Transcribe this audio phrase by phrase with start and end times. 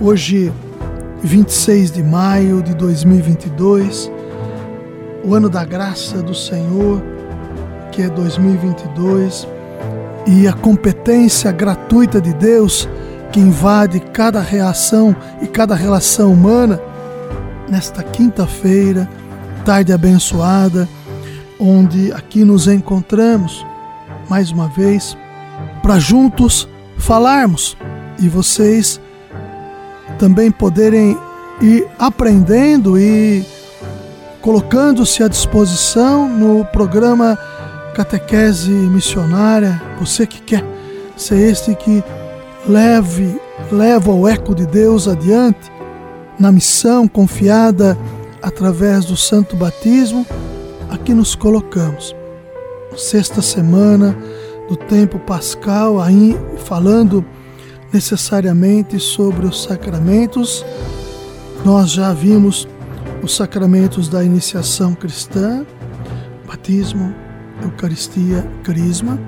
[0.00, 0.52] Hoje,
[1.22, 4.10] 26 de maio de 2022,
[5.24, 7.00] o ano da graça do Senhor,
[7.92, 9.46] que é 2022,
[10.26, 12.88] e a competência gratuita de Deus
[13.30, 16.80] que invade cada reação e cada relação humana,
[17.68, 19.08] nesta quinta-feira,
[19.64, 20.88] tarde abençoada,
[21.58, 23.64] onde aqui nos encontramos
[24.28, 25.16] mais uma vez
[25.82, 27.76] para juntos falarmos
[28.18, 29.00] e vocês
[30.24, 31.18] também poderem
[31.60, 33.44] ir aprendendo e
[34.40, 37.38] colocando-se à disposição no programa
[37.94, 39.82] Catequese Missionária.
[40.00, 40.64] Você que quer
[41.14, 42.02] ser este que
[42.66, 43.38] leve,
[43.70, 45.70] leva o eco de Deus adiante
[46.38, 47.98] na missão confiada
[48.40, 50.24] através do Santo Batismo,
[50.88, 52.16] aqui nos colocamos.
[52.96, 54.16] Sexta semana
[54.70, 57.22] do tempo pascal, aí falando
[57.94, 60.66] necessariamente sobre os sacramentos.
[61.64, 62.66] Nós já vimos
[63.22, 65.64] os sacramentos da iniciação cristã,
[66.44, 67.14] batismo,
[67.62, 69.18] Eucaristia, Crisma.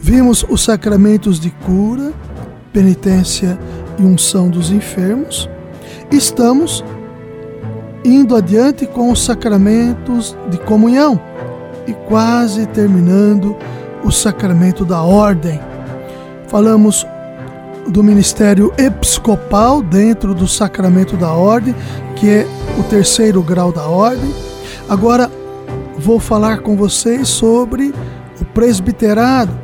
[0.00, 2.14] Vimos os sacramentos de cura,
[2.72, 3.58] penitência
[3.98, 5.48] e unção dos enfermos.
[6.10, 6.82] Estamos
[8.02, 11.20] indo adiante com os sacramentos de comunhão
[11.86, 13.54] e quase terminando
[14.02, 15.60] o sacramento da ordem.
[16.48, 17.06] Falamos
[17.88, 21.74] do ministério episcopal dentro do sacramento da ordem,
[22.16, 22.46] que é
[22.78, 24.32] o terceiro grau da ordem.
[24.88, 25.30] Agora
[25.98, 27.94] vou falar com vocês sobre
[28.40, 29.58] o presbiterado,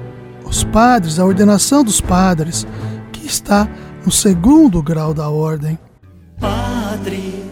[0.44, 2.66] os padres, a ordenação dos padres,
[3.12, 3.69] que está
[4.04, 5.78] no segundo grau da ordem.
[6.38, 7.44] Padre,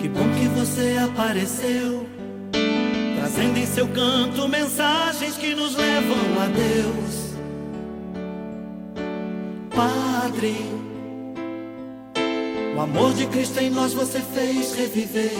[0.00, 2.06] que bom que você apareceu,
[3.18, 7.23] trazendo em seu canto mensagens que nos levam a Deus.
[9.74, 10.56] Padre.
[12.76, 15.32] O amor de Cristo em nós você fez reviver.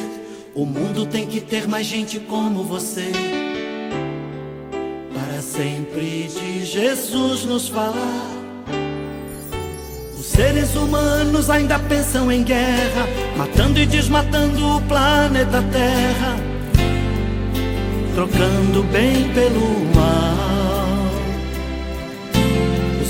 [0.54, 3.10] O mundo tem que ter mais gente como você.
[5.12, 8.30] Para sempre de Jesus nos falar.
[10.18, 13.06] Os seres humanos ainda pensam em guerra,
[13.36, 16.36] matando e desmatando o planeta Terra,
[18.14, 20.53] trocando bem pelo mal.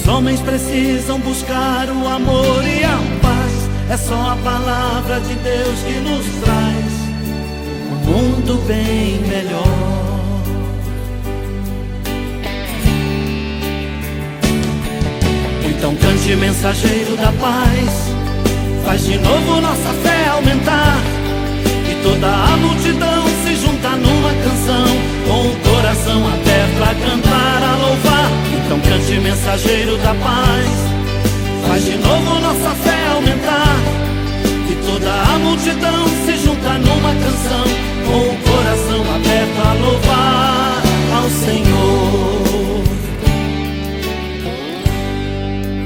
[0.05, 3.71] Os homens precisam buscar o amor e a paz.
[3.89, 6.93] É só a palavra de Deus que nos traz
[7.91, 9.65] um mundo bem melhor.
[15.71, 18.13] Então cante mensageiro da paz,
[18.85, 20.99] faz de novo nossa fé aumentar
[21.91, 24.85] e toda a multidão se juntar numa canção
[25.27, 28.24] com o coração aberto a cantar, a louvar
[28.65, 30.69] então cante mensageiro da paz.
[31.69, 33.77] Faz de novo nossa fé aumentar.
[34.67, 37.65] Que toda a multidão se junta numa canção
[38.07, 40.83] Com o coração aberto a louvar
[41.17, 42.85] ao Senhor.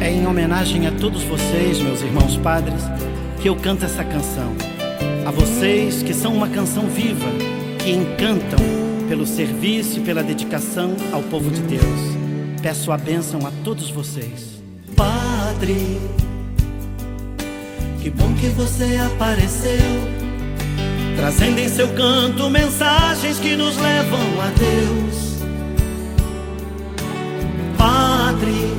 [0.01, 2.83] É em homenagem a todos vocês, meus irmãos padres
[3.41, 4.55] Que eu canto essa canção.
[5.27, 7.29] A vocês que são uma canção viva
[7.79, 8.59] Que encantam
[9.09, 12.28] pelo serviço e pela dedicação ao povo de Deus.
[12.63, 14.61] Peço a bênção a todos vocês.
[14.97, 16.01] Padre,
[18.03, 19.79] que bom que você apareceu,
[21.17, 25.39] trazendo em seu canto mensagens que nos levam a Deus.
[27.79, 28.73] Padre,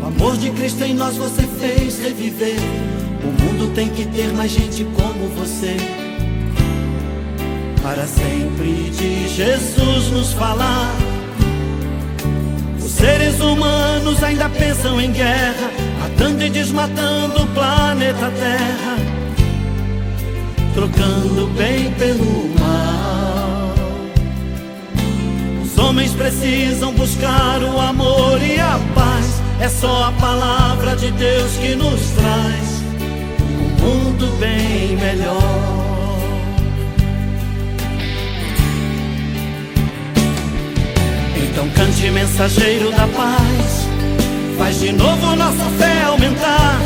[0.00, 2.58] o amor de Cristo em nós você fez reviver.
[3.22, 5.76] O mundo tem que ter mais gente como você.
[7.82, 11.07] Para sempre de Jesus nos falar
[12.98, 18.96] seres humanos ainda pensam em guerra, matando e desmatando o planeta Terra,
[20.74, 23.74] trocando o bem pelo mal.
[25.62, 29.40] Os homens precisam buscar o amor e a paz.
[29.60, 32.82] É só a palavra de Deus que nos traz
[33.40, 35.87] um mundo bem melhor.
[42.38, 43.88] Mensageiro da paz
[44.56, 46.78] Faz de novo nossa fé aumentar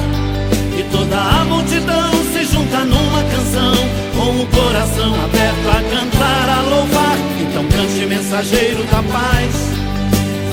[0.78, 3.74] e toda a multidão se junta numa canção
[4.16, 7.18] com o coração aberto a cantar, a louvar.
[7.38, 9.54] Então cante mensageiro da paz.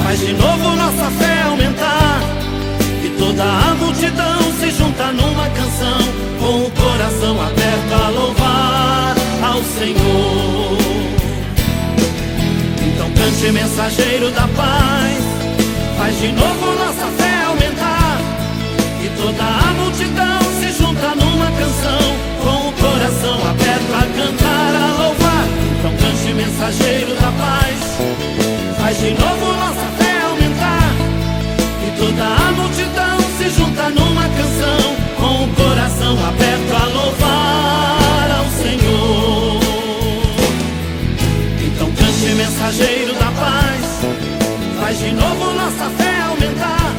[0.03, 2.19] Faz de novo nossa fé aumentar
[3.05, 5.99] e toda a multidão se junta numa canção
[6.39, 11.18] com o coração aberto a louvar ao Senhor.
[13.29, 15.23] Cante mensageiro da paz.
[15.99, 18.17] Faz de novo nossa fé aumentar.
[19.03, 21.99] E toda a multidão se junta numa canção.
[22.41, 25.45] Com o coração aberto a cantar, a louvar.
[25.77, 27.79] Então cante mensageiro da paz.
[28.81, 30.89] Faz de novo nossa fé aumentar.
[31.85, 34.95] E toda a multidão se junta numa canção.
[35.17, 37.18] Com o coração aberto a louvar
[44.99, 46.93] de novo nossa fé aumentar.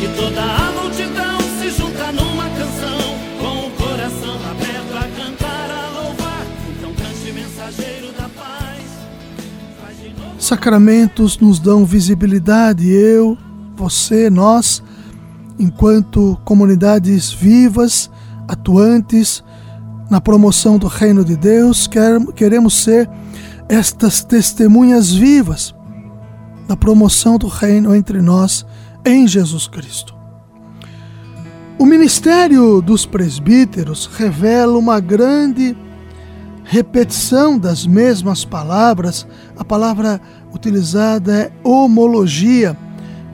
[0.00, 2.98] Que toda a multidão se junta numa canção.
[3.40, 6.46] Com o coração aberto a cantar, a louvar.
[6.70, 8.84] Então cante mensageiro da paz.
[10.38, 12.88] Sacramentos nos dão visibilidade.
[12.88, 13.36] Eu,
[13.76, 14.80] você, nós,
[15.58, 18.08] enquanto comunidades vivas,
[18.46, 19.42] atuantes
[20.08, 21.90] na promoção do reino de Deus,
[22.36, 23.10] queremos ser
[23.68, 25.74] estas testemunhas vivas
[26.68, 28.64] da promoção do reino entre nós
[29.04, 30.14] em Jesus Cristo.
[31.78, 35.74] O ministério dos presbíteros revela uma grande
[36.64, 39.26] repetição das mesmas palavras.
[39.56, 40.20] A palavra
[40.52, 42.76] utilizada é homologia,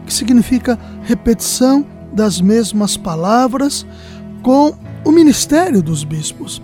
[0.07, 3.85] que significa repetição das mesmas palavras
[4.43, 6.63] com o ministério dos bispos.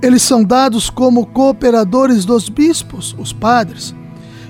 [0.00, 3.94] Eles são dados como cooperadores dos bispos, os padres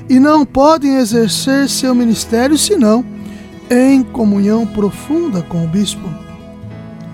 [0.09, 3.05] e não podem exercer seu ministério senão
[3.71, 6.09] em comunhão profunda com o bispo.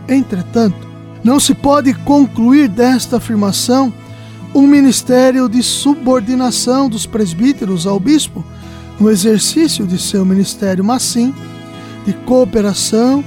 [0.08, 0.88] Entretanto,
[1.22, 3.92] não se pode concluir desta afirmação
[4.54, 8.44] um ministério de subordinação dos presbíteros ao bispo
[8.98, 11.32] no exercício de seu ministério, mas sim
[12.04, 13.25] de cooperação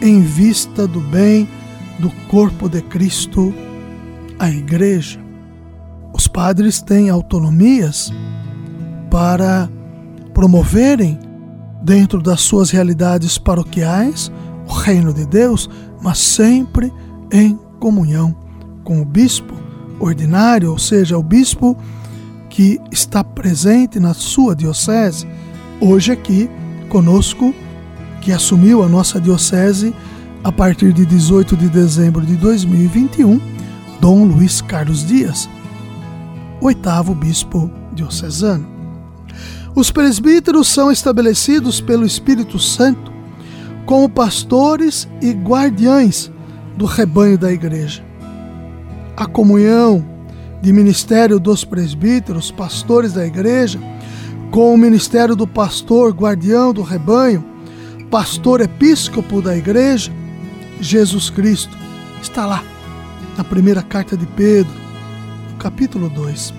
[0.00, 1.48] em vista do bem
[1.98, 3.54] do corpo de Cristo,
[4.38, 5.20] a Igreja.
[6.12, 8.12] Os padres têm autonomias
[9.12, 9.68] para
[10.32, 11.18] promoverem,
[11.82, 14.32] dentro das suas realidades paroquiais,
[14.66, 15.68] o reino de Deus,
[16.00, 16.90] mas sempre
[17.30, 18.34] em comunhão
[18.82, 19.54] com o bispo
[20.00, 21.76] ordinário, ou seja, o bispo
[22.48, 25.28] que está presente na sua diocese,
[25.78, 26.48] hoje aqui
[26.88, 27.54] conosco,
[28.22, 29.94] que assumiu a nossa diocese
[30.42, 33.38] a partir de 18 de dezembro de 2021,
[34.00, 35.50] Dom Luiz Carlos Dias,
[36.62, 38.71] oitavo bispo diocesano.
[39.74, 43.10] Os presbíteros são estabelecidos pelo Espírito Santo
[43.86, 46.30] como pastores e guardiães
[46.76, 48.04] do rebanho da igreja.
[49.16, 50.04] A comunhão
[50.60, 53.80] de ministério dos presbíteros, pastores da igreja,
[54.50, 57.44] com o ministério do pastor, guardião do rebanho,
[58.10, 60.12] pastor episcopo da igreja,
[60.80, 61.76] Jesus Cristo,
[62.22, 62.62] está lá
[63.36, 64.72] na primeira carta de Pedro,
[65.58, 66.52] capítulo 2.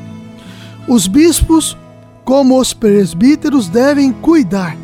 [0.88, 1.78] Os bispos
[2.24, 4.78] como os presbíteros devem cuidar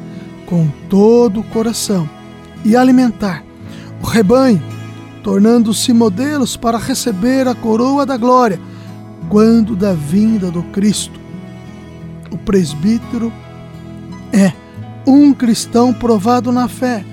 [0.46, 2.10] com todo o coração
[2.66, 3.44] e alimentar
[4.02, 4.62] o rebanho,
[5.24, 8.60] tornando-se modelos para receber a coroa da glória
[9.30, 11.20] quando da vinda do Cristo.
[12.32, 13.32] O presbítero
[14.32, 14.52] é
[15.06, 17.04] um cristão provado na fé,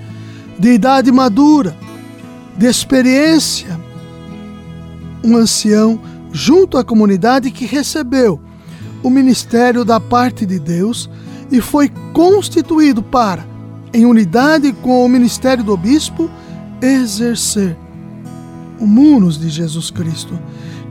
[0.58, 1.76] de idade madura,
[2.56, 3.78] de experiência,
[5.22, 6.00] um ancião
[6.32, 8.40] junto à comunidade que recebeu
[9.06, 11.08] o ministério da parte de Deus
[11.48, 13.46] e foi constituído para,
[13.94, 16.28] em unidade com o ministério do bispo,
[16.82, 17.76] exercer
[18.80, 20.36] o munus de Jesus Cristo,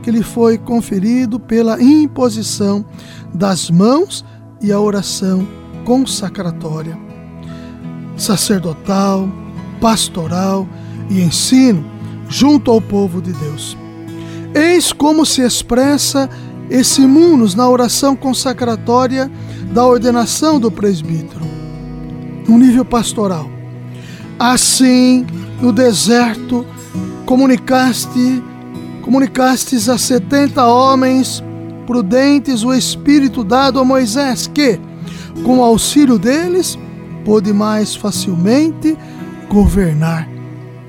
[0.02, 2.86] que lhe foi conferido pela imposição
[3.34, 4.24] das mãos
[4.62, 5.46] e a oração
[5.84, 6.98] consacratória,
[8.16, 9.28] sacerdotal,
[9.78, 10.66] pastoral
[11.10, 11.84] e ensino
[12.30, 13.76] junto ao povo de Deus.
[14.54, 16.30] Eis como se expressa
[16.70, 19.30] esse munus na oração consacratória
[19.72, 21.44] da ordenação do presbítero,
[22.48, 23.48] no nível pastoral.
[24.38, 25.26] Assim,
[25.60, 26.66] no deserto,
[27.24, 28.42] comunicaste,
[29.02, 31.42] comunicastes a setenta homens
[31.86, 34.80] prudentes o Espírito dado a Moisés, que,
[35.44, 36.76] com auxílio deles,
[37.24, 38.96] pôde mais facilmente
[39.48, 40.28] governar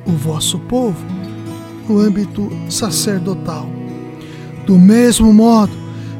[0.06, 1.06] o vosso povo
[1.88, 3.77] no âmbito sacerdotal.
[4.68, 5.72] Do mesmo modo,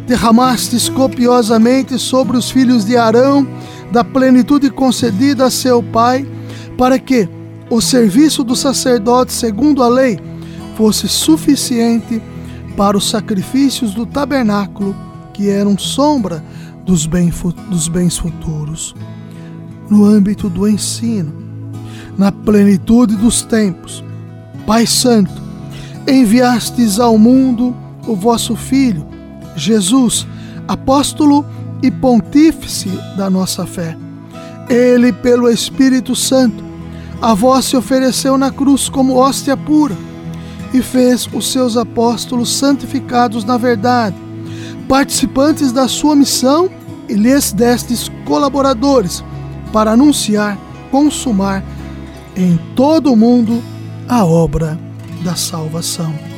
[0.08, 3.46] derramastes copiosamente sobre os filhos de Arão
[3.92, 6.26] da plenitude concedida a seu pai
[6.78, 7.28] para que
[7.70, 10.18] o serviço do sacerdote segundo a lei
[10.78, 12.22] fosse suficiente
[12.78, 14.96] para os sacrifícios do tabernáculo,
[15.34, 16.42] que eram sombra
[16.86, 17.30] dos, bem,
[17.70, 18.96] dos bens futuros.
[19.90, 21.34] No âmbito do ensino,
[22.18, 24.02] na plenitude dos tempos,
[24.66, 25.42] Pai Santo,
[26.08, 27.76] enviastes ao mundo
[28.08, 29.06] o vosso Filho,
[29.56, 30.26] Jesus,
[30.68, 31.46] apóstolo
[31.82, 33.98] e pontífice da nossa fé.
[34.70, 36.64] Ele, pelo Espírito Santo,
[37.22, 39.96] a vós se ofereceu na cruz como hóstia pura
[40.74, 44.16] e fez os seus apóstolos santificados na verdade,
[44.88, 46.70] participantes da sua missão
[47.10, 49.24] e lhes destes colaboradores
[49.72, 50.58] para anunciar,
[50.92, 51.64] consumar
[52.36, 53.64] em todo o mundo
[54.08, 54.78] a obra
[55.24, 56.37] da salvação.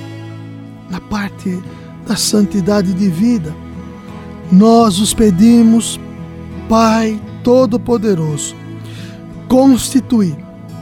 [0.90, 1.62] Na parte
[2.08, 3.54] da santidade de vida,
[4.52, 6.00] nós os pedimos,
[6.68, 8.56] Pai Todo-Poderoso,
[9.48, 10.36] constitui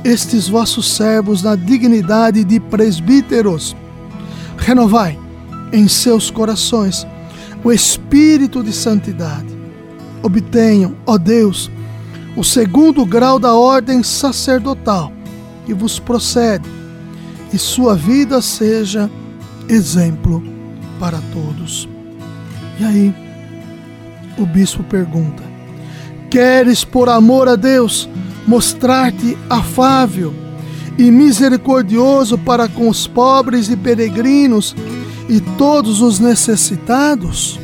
[0.03, 3.75] estes vossos servos na dignidade de presbíteros.
[4.57, 5.19] Renovai
[5.73, 7.05] em seus corações
[7.63, 9.57] o espírito de santidade.
[10.23, 11.69] Obtenham, ó Deus,
[12.35, 15.11] o segundo grau da ordem sacerdotal
[15.65, 16.69] que vos procede,
[17.51, 19.09] e sua vida seja
[19.69, 20.43] exemplo
[20.99, 21.87] para todos.
[22.79, 23.15] E aí,
[24.37, 25.43] o bispo pergunta:
[26.29, 28.09] Queres, por amor a Deus,
[28.45, 30.33] mostrar-te afável
[30.97, 34.75] e misericordioso para com os pobres e peregrinos
[35.29, 37.59] e todos os necessitados?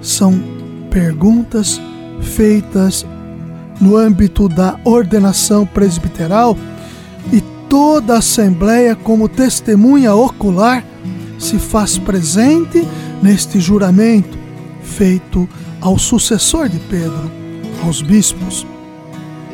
[0.00, 0.40] São
[0.90, 1.80] perguntas
[2.20, 3.06] feitas
[3.80, 6.56] no âmbito da ordenação presbiteral
[7.32, 10.84] e toda a Assembleia, como testemunha ocular,
[11.38, 12.86] se faz presente
[13.22, 14.38] neste juramento
[14.82, 15.48] feito
[15.80, 17.30] ao sucessor de Pedro,
[17.84, 18.66] aos bispos.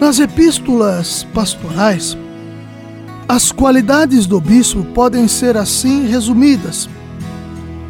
[0.01, 2.17] Nas epístolas pastorais,
[3.29, 6.89] as qualidades do bispo podem ser assim resumidas: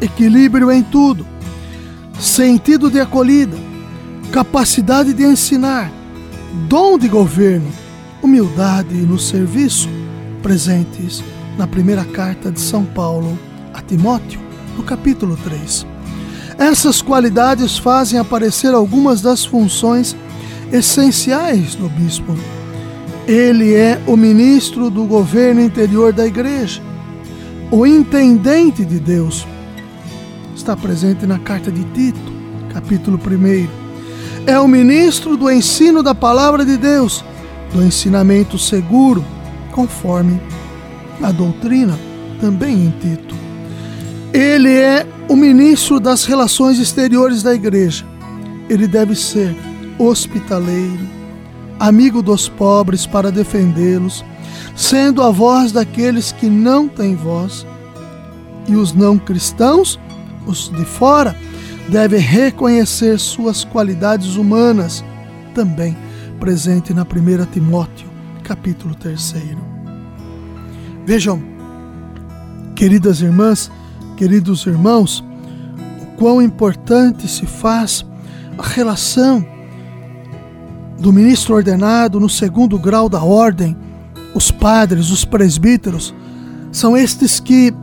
[0.01, 1.25] equilíbrio em tudo,
[2.19, 3.57] sentido de acolhida,
[4.31, 5.91] capacidade de ensinar,
[6.67, 7.71] dom de governo,
[8.21, 9.89] humildade no serviço,
[10.45, 11.23] presentes
[11.57, 13.35] na primeira carta de São Paulo
[13.73, 14.39] a Timóteo,
[14.77, 15.87] no capítulo 3.
[16.59, 20.15] Essas qualidades fazem aparecer algumas das funções
[20.71, 22.37] essenciais do bispo.
[23.27, 26.79] Ele é o ministro do governo interior da igreja,
[27.71, 29.47] o intendente de Deus.
[30.55, 32.31] Está presente na carta de Tito,
[32.71, 33.67] capítulo 1.
[34.45, 37.25] É o ministro do ensino da palavra de Deus,
[37.73, 39.25] do ensinamento seguro,
[39.75, 40.41] conforme
[41.21, 41.99] a doutrina,
[42.39, 43.35] também em Tito.
[44.33, 48.05] Ele é o ministro das relações exteriores da igreja.
[48.69, 49.53] Ele deve ser
[49.99, 51.05] hospitaleiro,
[51.77, 54.23] amigo dos pobres para defendê-los,
[54.75, 57.67] sendo a voz daqueles que não têm voz.
[58.67, 59.99] E os não cristãos,
[60.47, 61.35] os de fora,
[61.89, 65.03] devem reconhecer suas qualidades humanas,
[65.53, 65.95] também
[66.39, 68.14] presente na 1 Timóteo,
[68.45, 69.33] capítulo 3.
[71.03, 71.41] Vejam,
[72.75, 73.71] queridas irmãs,
[74.15, 75.23] queridos irmãos,
[75.99, 78.05] o quão importante se faz
[78.55, 79.43] a relação
[80.99, 83.75] do ministro ordenado no segundo grau da ordem,
[84.35, 86.13] os padres, os presbíteros,
[86.71, 87.73] são estes que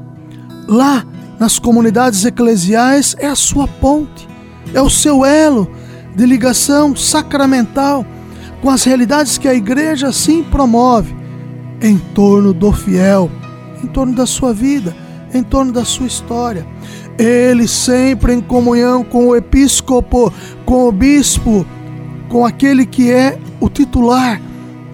[0.69, 1.05] lá
[1.41, 4.29] nas comunidades eclesiais é a sua ponte,
[4.73, 5.69] é o seu elo
[6.15, 8.07] de ligação sacramental
[8.63, 11.15] com as realidades que a igreja assim promove
[11.83, 13.29] em torno do fiel,
[13.83, 14.97] em torno da sua vida,
[15.35, 16.65] em torno da sua história.
[17.19, 20.33] Ele sempre em comunhão com o episcopo,
[20.65, 21.67] com o bispo,
[22.29, 24.41] com aquele que é o titular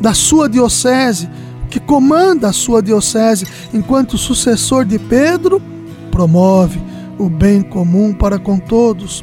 [0.00, 1.28] da sua diocese,
[1.68, 5.60] que comanda a sua diocese, enquanto sucessor de Pedro,
[6.10, 6.80] promove
[7.18, 9.22] o bem comum para com todos,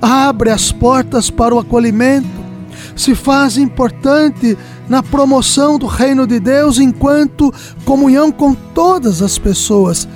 [0.00, 2.45] abre as portas para o acolhimento,
[2.94, 4.56] se faz importante
[4.88, 7.52] na promoção do reino de Deus enquanto
[7.84, 10.08] comunhão com todas as pessoas,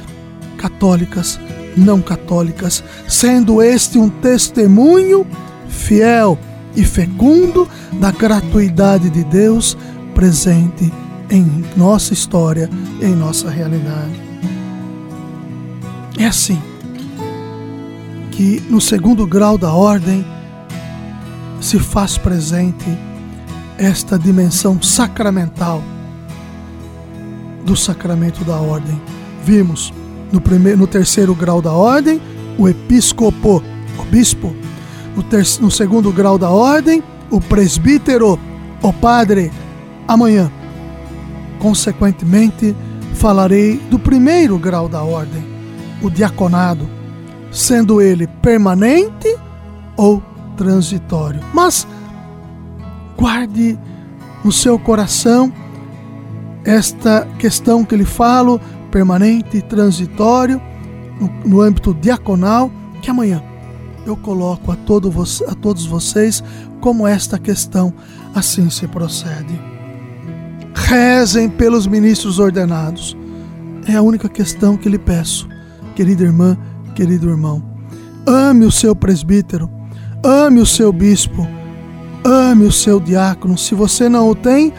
[0.57, 1.39] católicas,
[1.77, 5.27] não católicas, sendo este um testemunho
[5.69, 6.39] fiel
[6.77, 9.77] e fecundo da gratuidade de Deus
[10.15, 10.93] presente
[11.31, 12.69] em nossa história,
[13.01, 14.21] em nossa realidade.
[16.19, 16.61] É assim
[18.31, 20.25] que no segundo grau da ordem
[21.61, 22.87] se faz presente
[23.79, 25.83] esta dimensão sacramental
[27.65, 29.01] do sacramento da ordem.
[29.45, 29.93] Vimos
[30.33, 32.21] no, primeiro, no terceiro grau da ordem
[32.59, 33.63] o episcopo,
[33.99, 34.55] o bispo,
[35.17, 38.39] no, ter, no segundo grau da ordem, o presbítero,
[38.83, 39.51] o padre,
[40.11, 40.51] Amanhã,
[41.61, 42.75] consequentemente,
[43.15, 45.41] falarei do primeiro grau da ordem,
[46.03, 46.91] o diaconado,
[47.53, 49.39] sendo ele permanente
[49.97, 50.21] ou
[50.61, 51.41] transitório.
[51.55, 51.89] Mas
[53.17, 53.79] guarde
[54.45, 55.51] no seu coração
[56.67, 60.61] esta questão que lhe falo, permanente e transitório,
[61.19, 63.43] no, no âmbito diaconal, que amanhã
[64.05, 65.11] eu coloco a, todo
[65.49, 66.45] a todos vocês
[66.79, 67.93] como esta questão
[68.35, 69.59] assim se procede.
[70.75, 73.17] Rezem pelos ministros ordenados.
[73.87, 75.49] É a única questão que lhe peço,
[75.97, 76.59] querida irmã,
[76.95, 77.63] querido irmão.
[78.27, 79.80] Ame o seu presbítero,
[80.23, 81.47] ame o seu bispo,
[82.25, 83.57] ame o seu diácono.
[83.57, 84.73] Se você não o tem,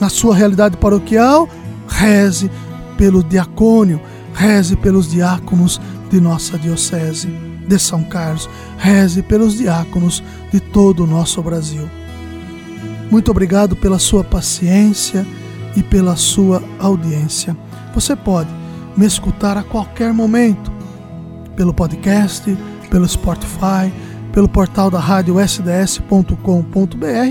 [0.00, 1.48] na sua realidade paroquial,
[1.88, 2.50] reze
[2.96, 4.00] pelo diacônio,
[4.34, 7.28] reze pelos diáconos de nossa diocese
[7.66, 10.22] de São Carlos, reze pelos diáconos
[10.52, 11.88] de todo o nosso Brasil.
[13.10, 15.26] Muito obrigado pela sua paciência
[15.76, 17.56] e pela sua audiência.
[17.94, 18.50] Você pode
[18.96, 20.70] me escutar a qualquer momento
[21.56, 22.56] pelo podcast,
[22.90, 23.92] pelo Spotify,
[24.34, 26.34] pelo portal da rádio sds.com.br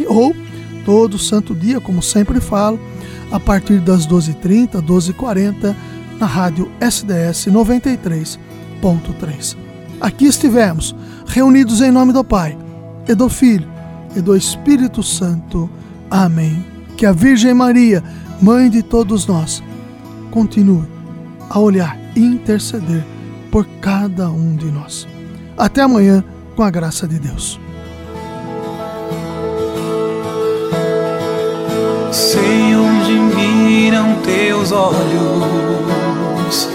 [0.08, 0.34] ou
[0.86, 2.80] todo santo dia, como sempre falo,
[3.30, 5.76] a partir das 12h30, 12h40,
[6.18, 9.58] na rádio SDS 93.3.
[10.00, 10.96] Aqui estivemos,
[11.28, 12.58] reunidos em nome do Pai,
[13.06, 13.68] e do Filho,
[14.16, 15.70] e do Espírito Santo.
[16.10, 16.66] Amém.
[16.96, 18.02] Que a Virgem Maria,
[18.42, 19.62] Mãe de todos nós,
[20.32, 20.88] continue
[21.50, 23.06] a olhar e interceder
[23.52, 25.06] por cada um de nós.
[25.58, 26.24] Até amanhã,
[26.56, 27.60] com a graça de Deus.
[32.12, 36.70] Sei onde miram teus olhos,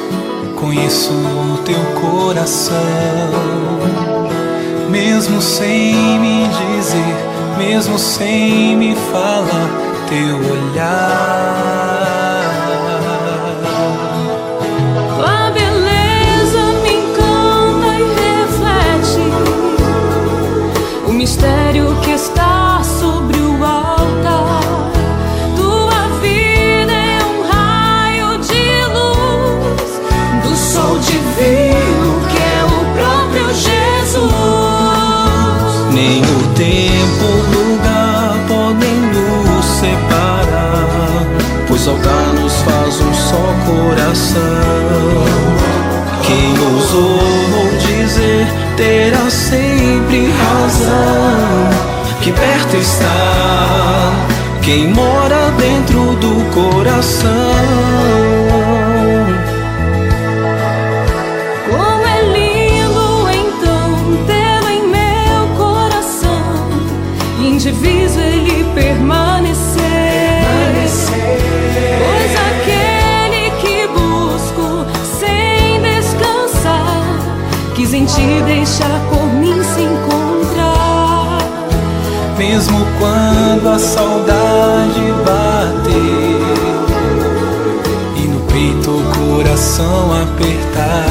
[0.57, 2.77] conheço o teu coração,
[4.91, 7.17] mesmo sem me dizer,
[7.57, 9.71] mesmo sem me falar,
[10.09, 11.78] teu olhar.
[48.79, 51.69] Terá sempre razão.
[52.23, 54.13] Que perto está
[54.63, 57.89] quem mora dentro do coração.
[78.19, 81.39] Te deixar por mim se encontrar.
[82.37, 86.41] Mesmo quando a saudade bater
[88.17, 91.07] e no peito o coração apertar,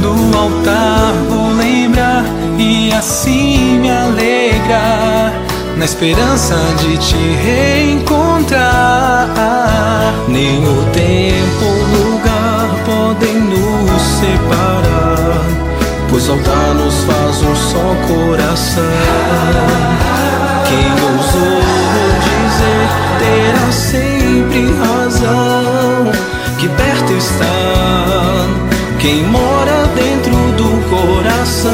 [0.00, 2.24] no altar vou lembrar
[2.58, 5.32] e assim me alegrar.
[5.76, 9.26] Na esperança de te reencontrar,
[10.28, 12.09] nem o tempo,
[16.10, 18.84] pois ao dar nos faz um só coração.
[20.68, 21.60] Quem ousou
[22.26, 26.12] dizer terá sempre razão,
[26.58, 27.60] que perto está
[29.00, 31.70] quem mora dentro do coração.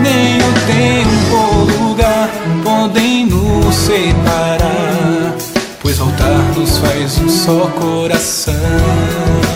[0.00, 2.28] Nem o tempo ou lugar
[2.64, 5.34] podem nos separar,
[5.80, 9.51] pois voltar nos faz um só coração.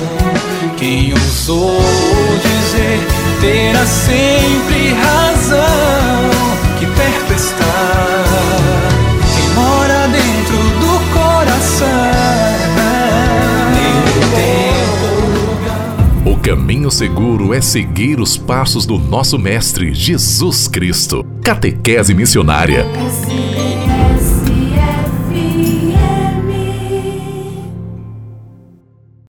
[0.77, 1.81] Quem ousou
[2.43, 3.01] dizer
[3.41, 6.31] terá sempre razão
[6.79, 8.25] que perto está
[9.35, 12.37] quem mora dentro do coração.
[16.27, 21.25] O caminho seguro é seguir os passos do nosso Mestre Jesus Cristo.
[21.43, 22.85] Catequese Missionária.